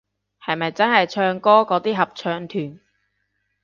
[0.43, 2.79] 係咪真係唱歌嗰啲合唱團